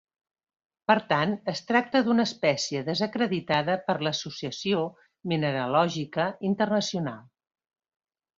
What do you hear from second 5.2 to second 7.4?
Mineralògica Internacional.